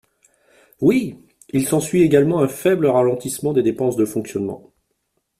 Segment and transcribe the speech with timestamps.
[0.79, 1.15] Oui!
[1.49, 4.73] Il s’ensuit également un faible ralentissement des dépenses de fonctionnement.